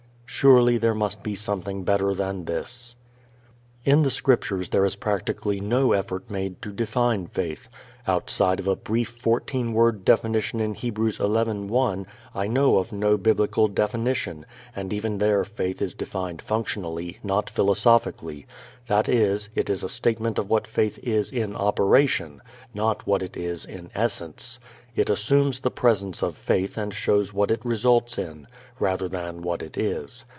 Surely 0.33 0.77
there 0.79 0.95
must 0.95 1.21
be 1.21 1.35
something 1.35 1.83
better 1.83 2.15
than 2.15 2.45
this. 2.45 2.95
In 3.85 4.01
the 4.01 4.09
Scriptures 4.09 4.69
there 4.69 4.85
is 4.85 4.95
practically 4.95 5.59
no 5.59 5.91
effort 5.91 6.31
made 6.31 6.59
to 6.63 6.71
define 6.71 7.27
faith. 7.27 7.67
Outside 8.07 8.59
of 8.59 8.67
a 8.67 8.75
brief 8.75 9.09
fourteen 9.09 9.71
word 9.73 10.03
definition 10.03 10.59
in 10.59 10.73
Hebrews 10.73 11.19
11:1, 11.19 12.07
I 12.33 12.47
know 12.47 12.79
of 12.79 12.91
no 12.91 13.17
Biblical 13.17 13.67
definition, 13.67 14.47
and 14.75 14.91
even 14.91 15.19
there 15.19 15.43
faith 15.43 15.79
is 15.79 15.93
defined 15.93 16.41
functionally, 16.41 17.19
not 17.21 17.47
philosophically; 17.47 18.47
that 18.87 19.07
is, 19.07 19.49
it 19.53 19.69
is 19.69 19.83
a 19.83 19.89
statement 19.89 20.39
of 20.39 20.49
what 20.49 20.65
faith 20.65 20.97
is 21.03 21.29
in 21.29 21.55
operation, 21.55 22.41
not 22.73 23.05
what 23.05 23.21
it 23.21 23.37
is 23.37 23.63
in 23.63 23.91
essence. 23.93 24.59
It 24.93 25.09
assumes 25.09 25.59
the 25.59 25.71
presence 25.71 26.21
of 26.21 26.35
faith 26.35 26.77
and 26.77 26.93
shows 26.93 27.33
what 27.33 27.51
it 27.51 27.63
results 27.63 28.17
in, 28.17 28.47
rather 28.79 29.07
than 29.07 29.41
what 29.41 29.61
it 29.61 29.77
is. 29.77 30.25